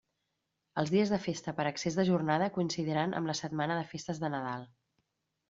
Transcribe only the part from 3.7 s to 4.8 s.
de festes de Nadal.